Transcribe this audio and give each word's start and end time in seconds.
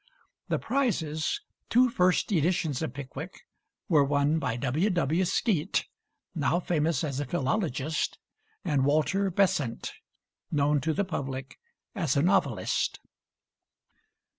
The 0.47 0.57
prizes, 0.57 1.41
two 1.69 1.87
first 1.91 2.31
editions 2.31 2.81
of 2.81 2.91
Pickwick, 2.95 3.41
were 3.87 4.03
won 4.03 4.39
by 4.39 4.55
W. 4.57 4.89
W. 4.89 5.23
Skeat, 5.25 5.85
now 6.33 6.59
famous 6.59 7.03
as 7.03 7.19
a 7.19 7.25
philologist, 7.25 8.17
and 8.65 8.83
Walter 8.83 9.29
Besant, 9.29 9.93
known 10.49 10.81
to 10.81 10.95
the 10.95 11.05
public 11.05 11.59
as 11.93 12.17
a 12.17 12.23
novelist. 12.23 12.99